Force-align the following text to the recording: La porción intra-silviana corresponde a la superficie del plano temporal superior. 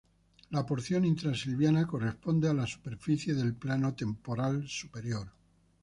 La 0.49 0.65
porción 0.65 1.05
intra-silviana 1.05 1.85
corresponde 1.85 2.49
a 2.49 2.55
la 2.55 2.65
superficie 2.65 3.35
del 3.35 3.53
plano 3.53 3.93
temporal 3.93 4.67
superior. 4.67 5.27